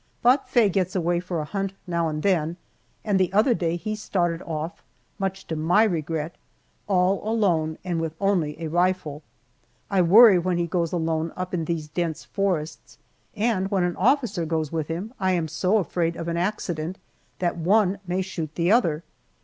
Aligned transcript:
But 0.23 0.49
Faye 0.49 0.67
gets 0.67 0.95
away 0.95 1.19
for 1.19 1.41
a 1.41 1.45
hunt 1.45 1.73
now 1.85 2.07
and 2.09 2.23
then, 2.23 2.57
and 3.05 3.19
the 3.19 3.31
other 3.31 3.53
day 3.53 3.75
he 3.75 3.95
started 3.95 4.41
off, 4.47 4.81
much 5.19 5.45
to 5.45 5.55
my 5.55 5.83
regret, 5.83 6.33
all 6.87 7.21
alone 7.23 7.77
and 7.83 8.01
with 8.01 8.15
only 8.19 8.59
a 8.59 8.67
rifle. 8.67 9.21
I 9.91 10.01
worry 10.01 10.39
when 10.39 10.57
he 10.57 10.65
goes 10.65 10.91
alone 10.91 11.31
up 11.37 11.53
in 11.53 11.65
these 11.65 11.87
dense 11.87 12.23
forests, 12.23 12.97
and 13.35 13.69
when 13.69 13.83
an 13.83 13.95
officer 13.95 14.43
goes 14.43 14.71
with 14.71 14.87
him 14.87 15.13
I 15.19 15.33
am 15.33 15.47
so 15.47 15.77
afraid 15.77 16.15
of 16.15 16.27
an 16.27 16.35
accident, 16.35 16.97
that 17.37 17.57
one 17.57 17.99
may 18.07 18.23
shoot 18.23 18.55
the 18.55 18.71
other. 18.71 19.03